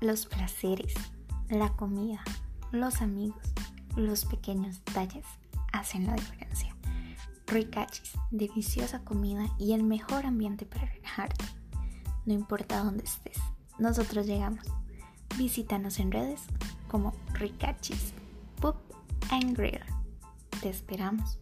Los 0.00 0.26
placeres, 0.26 0.94
la 1.48 1.70
comida, 1.70 2.22
los 2.70 3.02
amigos, 3.02 3.42
los 3.96 4.24
pequeños 4.26 4.84
detalles 4.84 5.24
hacen 5.72 6.06
la 6.06 6.14
diferencia. 6.14 6.74
Ricachis, 7.46 8.12
deliciosa 8.30 9.00
comida 9.04 9.48
y 9.58 9.72
el 9.72 9.82
mejor 9.82 10.26
ambiente 10.26 10.66
para 10.66 10.86
relajarte. 10.86 11.44
No 12.26 12.32
importa 12.32 12.84
dónde 12.84 13.04
estés, 13.04 13.38
nosotros 13.78 14.26
llegamos. 14.26 14.64
Visítanos 15.36 15.98
en 15.98 16.12
redes 16.12 16.42
como 16.86 17.12
Ricachis 17.32 18.12
Pub 18.60 18.76
and 19.30 19.56
Grill. 19.56 19.80
Te 20.60 20.68
esperamos. 20.68 21.38